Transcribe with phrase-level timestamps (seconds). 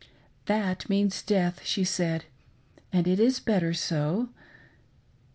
[0.47, 2.23] "That means death," she saifl;
[2.91, 4.29] "and it is better so."